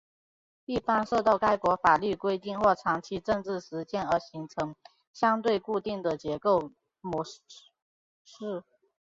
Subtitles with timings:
[0.65, 4.75] 一般受到该国法律规定或长期政治实践而形成
[5.13, 7.39] 相对固定的结构模式。